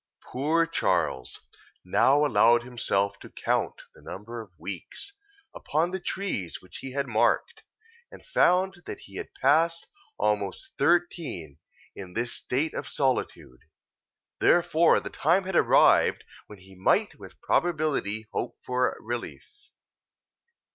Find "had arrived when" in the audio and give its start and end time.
15.43-16.57